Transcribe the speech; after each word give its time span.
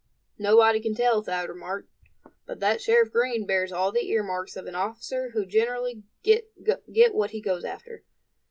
"Nobody 0.39 0.79
can 0.79 0.95
tell," 0.95 1.21
Thad 1.21 1.47
remarked; 1.47 1.87
"but 2.47 2.59
that 2.59 2.81
Sheriff 2.81 3.11
Green 3.11 3.45
bears 3.45 3.71
all 3.71 3.91
the 3.91 4.09
earmarks 4.09 4.55
of 4.55 4.65
an 4.65 4.73
officer 4.73 5.29
who 5.35 5.45
generally 5.45 6.01
get 6.23 6.47
what 7.13 7.29
he 7.29 7.39
goes 7.39 7.63
after." 7.63 8.03